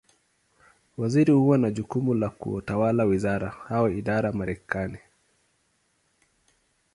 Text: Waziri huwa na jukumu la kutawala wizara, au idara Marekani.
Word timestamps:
Waziri 0.97 1.33
huwa 1.33 1.57
na 1.57 1.71
jukumu 1.71 2.13
la 2.13 2.29
kutawala 2.29 3.03
wizara, 3.03 3.57
au 3.69 3.89
idara 3.89 4.31
Marekani. 4.31 4.97